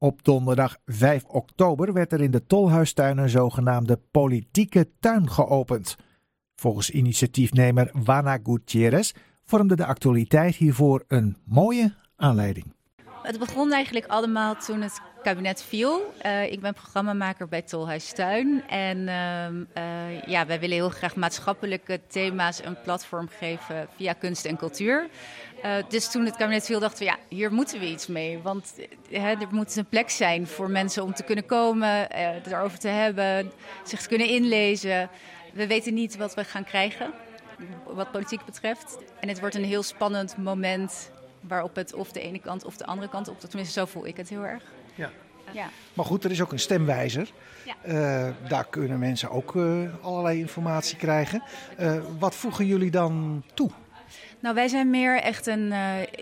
[0.00, 5.96] Op donderdag 5 oktober werd er in de Tolhuistuin een zogenaamde politieke tuin geopend.
[6.56, 9.12] Volgens initiatiefnemer Wana Gutierrez
[9.44, 12.74] vormde de actualiteit hiervoor een mooie aanleiding.
[13.22, 16.12] Het begon eigenlijk allemaal toen het kabinet viel.
[16.26, 18.62] Uh, ik ben programmamaker bij Tolhuistuin.
[18.68, 19.48] En uh,
[19.84, 25.08] uh, ja, wij willen heel graag maatschappelijke thema's een platform geven via kunst en cultuur.
[25.64, 28.38] Uh, dus toen het kabinet viel, dachten we, ja, hier moeten we iets mee.
[28.38, 28.74] Want
[29.10, 32.88] hè, er moet een plek zijn voor mensen om te kunnen komen, het erover te
[32.88, 33.52] hebben,
[33.84, 35.10] zich te kunnen inlezen.
[35.52, 37.12] We weten niet wat we gaan krijgen,
[37.84, 38.98] wat politiek betreft.
[39.20, 42.86] En het wordt een heel spannend moment waarop het of de ene kant of de
[42.86, 43.40] andere kant op.
[43.40, 44.62] Tenminste, zo voel ik het heel erg.
[44.98, 45.10] Ja.
[45.52, 45.70] ja.
[45.94, 47.32] Maar goed, er is ook een stemwijzer.
[47.64, 47.74] Ja.
[47.86, 51.42] Uh, daar kunnen mensen ook uh, allerlei informatie krijgen.
[51.80, 53.70] Uh, wat voegen jullie dan toe?
[54.40, 55.72] Nou, wij zijn meer echt een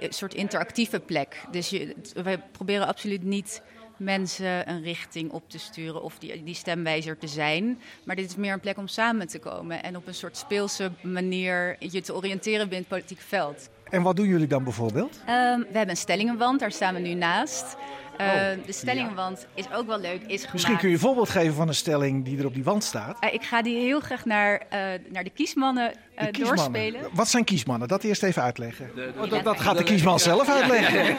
[0.08, 1.42] soort interactieve plek.
[1.50, 3.62] Dus je, wij proberen absoluut niet
[3.96, 7.78] mensen een richting op te sturen of die, die stemwijzer te zijn.
[8.04, 10.90] Maar dit is meer een plek om samen te komen en op een soort speelse
[11.02, 13.68] manier je te oriënteren binnen het politieke veld.
[13.90, 15.16] En wat doen jullie dan bijvoorbeeld?
[15.16, 17.76] Um, we hebben een stellingenwand, daar staan we nu naast.
[18.20, 20.22] Uh, de stellingenwand is ook wel leuk.
[20.26, 22.84] Is Misschien kun je een voorbeeld geven van een stelling die er op die wand
[22.84, 23.24] staat.
[23.24, 24.78] Uh, ik ga die heel graag naar, uh,
[25.12, 27.00] naar de kiesmannen, de kiesmannen doorspelen.
[27.12, 27.88] Wat zijn kiesmannen?
[27.88, 28.90] Dat eerst even uitleggen.
[28.94, 31.16] De, de, oh, dat, dat, gaat de kiesman zelf uitleggen.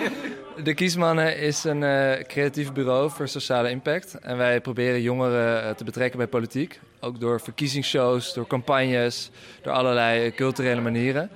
[0.64, 1.80] De Kiesmannen is een
[2.28, 4.20] creatief bureau voor sociale impact.
[4.20, 6.80] En wij proberen jongeren te betrekken bij politiek.
[7.00, 9.32] Ook door verkiezingsshows, door campagnes,
[9.62, 11.30] door allerlei culturele manieren.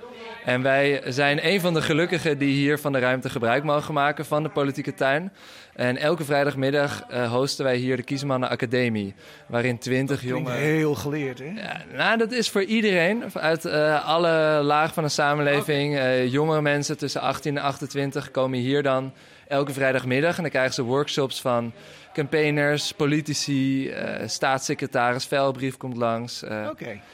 [0.46, 4.26] En wij zijn een van de gelukkigen die hier van de ruimte gebruik mogen maken
[4.26, 5.32] van de politieke tuin.
[5.76, 9.14] En elke vrijdagmiddag uh, hosten wij hier de Kiesmannen Academie.
[9.48, 10.54] Waarin twintig jongen.
[10.54, 11.46] Heel geleerd, hè?
[11.46, 13.24] Ja, nou, dat is voor iedereen.
[13.34, 15.96] Uit uh, alle lagen van de samenleving.
[15.96, 19.14] Uh, jongere mensen tussen 18 en 28 komen hier dan
[19.48, 20.36] elke vrijdagmiddag.
[20.36, 21.74] En dan krijgen ze workshops van
[22.14, 26.44] campaigners, politici, uh, staatssecretaris Velbrief komt langs.
[26.44, 26.68] Uh,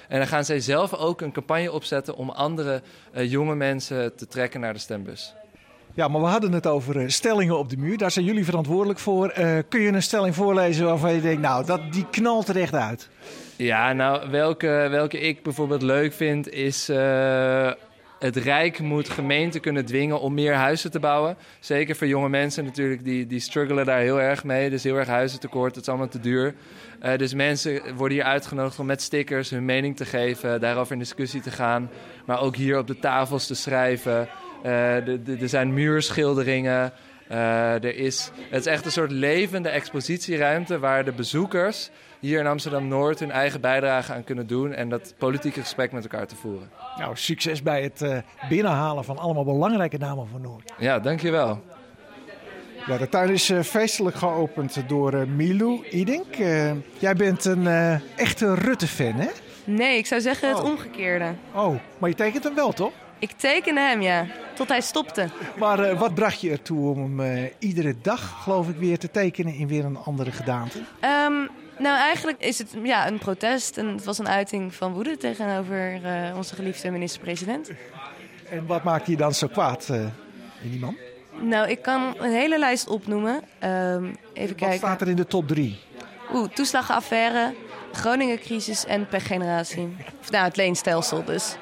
[0.08, 2.82] En dan gaan zij zelf ook een campagne opzetten om andere
[3.16, 5.34] uh, jonge mensen te trekken naar de stembus.
[5.98, 7.98] Ja, maar we hadden het over stellingen op de muur.
[7.98, 9.34] Daar zijn jullie verantwoordelijk voor.
[9.70, 13.10] kun je een stelling voorlezen waarvan je denkt, nou, dat, die knalt er echt uit?
[13.56, 16.88] Ja, nou, welke, welke ik bijvoorbeeld leuk vind is
[18.20, 21.38] het Rijk moet gemeenten kunnen dwingen om meer huizen te bouwen.
[21.60, 24.70] Zeker voor jonge mensen natuurlijk, die, die struggelen daar heel erg mee.
[24.70, 26.56] Dus heel erg huizentekort, het is allemaal te duur.
[27.18, 31.42] Dus mensen worden hier uitgenodigd om met stickers hun mening te geven, daarover in discussie
[31.42, 31.90] te gaan.
[32.26, 34.28] Maar ook hier op de tafels te schrijven.
[34.66, 36.94] Uh, er zijn muurschilderingen.
[37.32, 42.48] Uh, er is, het is echt een soort levende expositieruimte waar de bezoekers hier in
[42.48, 46.70] Amsterdam-Noord hun eigen bijdrage aan kunnen doen en dat politieke gesprek met elkaar te voeren.
[46.98, 48.18] Nou, succes bij het uh,
[48.50, 50.74] binnenhalen van allemaal belangrijke namen van Noord.
[50.78, 51.62] Ja, dankjewel.
[52.88, 56.36] Ja, de tuin is uh, feestelijk geopend door uh, Milou Idink.
[56.98, 57.68] jij bent een
[58.16, 59.30] echte Rutte-fan, hè?
[59.64, 60.66] Nee, ik zou zeggen het oh.
[60.66, 61.34] omgekeerde.
[61.54, 62.92] Oh, maar je tekent hem wel, toch?
[63.20, 64.26] Ik tekende hem, ja.
[64.58, 65.30] Tot hij stopte.
[65.58, 69.68] Maar wat bracht je ertoe om hem iedere dag, geloof ik, weer te tekenen in
[69.68, 70.78] weer een andere gedaante?
[70.78, 73.78] Um, nou, eigenlijk is het ja, een protest.
[73.78, 77.72] En het was een uiting van woede tegenover uh, onze geliefde minister-president.
[78.50, 79.90] En wat maakt je dan zo kwaad
[80.62, 80.98] in die man?
[81.40, 83.34] Nou, ik kan een hele lijst opnoemen.
[83.34, 83.42] Um,
[84.34, 84.78] even wat kijken.
[84.78, 85.80] staat er in de top drie?
[86.34, 87.54] Oeh, toeslagenaffaire,
[87.92, 89.96] Groningen-crisis en pechgeneratie.
[90.20, 91.58] Of nou, het leenstelsel dus.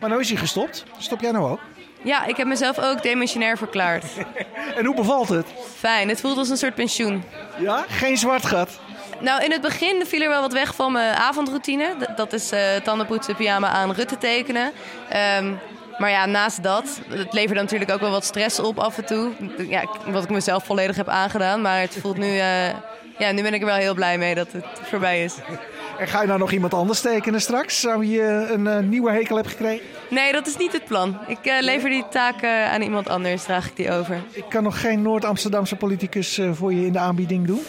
[0.00, 0.84] Maar nou is hij gestopt.
[0.98, 1.60] Stop jij nou ook?
[2.02, 4.04] Ja, ik heb mezelf ook demissionair verklaard.
[4.78, 5.46] en hoe bevalt het?
[5.76, 7.24] Fijn, het voelt als een soort pensioen.
[7.58, 8.80] Ja, geen zwart gat?
[9.20, 11.94] Nou, in het begin viel er wel wat weg van mijn avondroutine.
[12.16, 14.72] Dat is uh, tandenpoetsen, pyjama aan, Rutte tekenen.
[15.38, 15.58] Um,
[15.98, 19.30] maar ja, naast dat, het levert natuurlijk ook wel wat stress op af en toe.
[19.68, 21.60] Ja, wat ik mezelf volledig heb aangedaan.
[21.60, 22.68] Maar het voelt nu, uh,
[23.18, 25.34] ja, nu ben ik er wel heel blij mee dat het voorbij is.
[25.98, 27.80] En ga je nou nog iemand anders tekenen straks?
[27.80, 29.86] Zou je een uh, nieuwe hekel hebben gekregen?
[30.10, 31.18] Nee, dat is niet het plan.
[31.26, 34.22] Ik uh, lever die taak uh, aan iemand anders, draag ik die over.
[34.32, 37.62] Ik kan nog geen Noord-Amsterdamse politicus voor je in de aanbieding doen?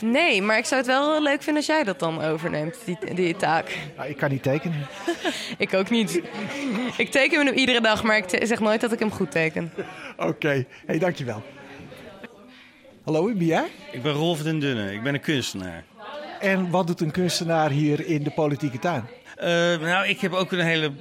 [0.00, 3.36] Nee, maar ik zou het wel leuk vinden als jij dat dan overneemt, die, die
[3.36, 3.78] taak.
[3.96, 4.86] Nou, ik kan niet tekenen.
[5.58, 6.20] ik ook niet.
[6.96, 9.72] ik teken hem iedere dag, maar ik zeg nooit dat ik hem goed teken.
[10.16, 10.66] Oké, okay.
[10.86, 11.42] hey, dankjewel.
[13.04, 13.66] Hallo, wie ben jij?
[13.92, 15.84] Ik ben Rolf den Dunne, ik ben een kunstenaar.
[16.40, 19.04] En wat doet een kunstenaar hier in de politieke tuin?
[19.38, 19.44] Uh,
[19.80, 20.92] nou, ik heb ook een hele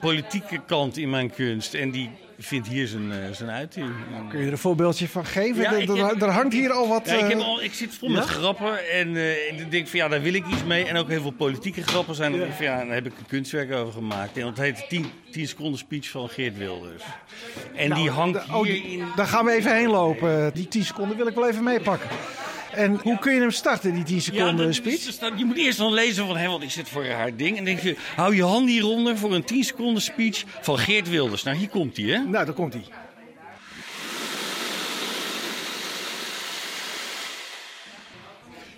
[0.00, 1.74] politieke kant in mijn kunst.
[1.74, 3.90] En die vindt hier zijn, eh, zijn uiting.
[4.28, 5.62] Kun je er een voorbeeldje van geven?
[5.62, 7.06] Ja, Er- heb- hangt hier al wat...
[7.06, 8.14] Ja, ik, heb eh, al, ik zit vol ja?
[8.18, 9.16] met grappen en,
[9.48, 10.84] en ik denk van ja, daar wil ik iets mee.
[10.84, 12.40] En ook heel veel politieke grappen zijn.
[12.40, 12.52] er.
[12.52, 14.36] Van, ja, daar heb ik een kunstwerk over gemaakt.
[14.36, 17.02] En dat heet de 10, 10 seconden speech van Geert Wilders.
[17.74, 19.04] En die hangt oh, die- in...
[19.16, 20.50] Daar gaan we even heen lopen.
[20.54, 22.08] Die 10 seconden wil ik wel even meepakken.
[22.74, 25.04] En hoe kun je hem starten, die 10 seconden speech?
[25.04, 27.38] dat staat- je moet eerst dan lezen van, hé, wat is dit voor een hard
[27.38, 27.50] ding?
[27.50, 31.08] En dan denk je, hou je hand hieronder voor een 10 seconden speech van Geert
[31.08, 31.42] Wilders.
[31.42, 32.18] Nou, hier komt hij, hè?
[32.18, 32.82] Nou, daar komt hij.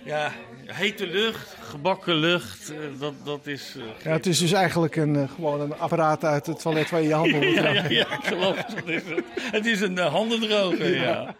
[0.05, 0.33] Ja,
[0.67, 3.75] hete lucht, gebakken lucht, eh, dat, dat is...
[3.79, 7.00] eh, Ja, het is dus eigenlijk een, eh, gewoon een apparaat uit het toilet waar
[7.03, 8.87] je je handen onder ja, ja, geloof het.
[8.89, 9.25] Is, het.
[9.53, 11.35] Het is een handendroger, ja.